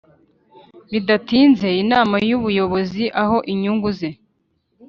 bidatinze 0.91 1.67
Inama 1.83 2.15
y 2.27 2.31
Ubuyobozi 2.37 3.03
aho 3.21 3.37
inyungu 3.53 3.89
ze 3.97 4.09